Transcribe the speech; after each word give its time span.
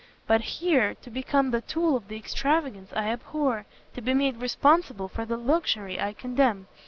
but 0.25 0.41
here, 0.41 0.95
to 0.95 1.11
become 1.11 1.51
the 1.51 1.61
tool 1.61 1.95
of 1.95 2.07
the 2.07 2.15
extravagance 2.15 2.91
I 2.95 3.09
abhor! 3.09 3.67
to 3.93 4.01
be 4.01 4.15
made 4.15 4.37
responsible 4.37 5.07
for 5.07 5.25
the 5.25 5.37
luxury 5.37 5.99
I 6.01 6.13
condemn! 6.13 6.65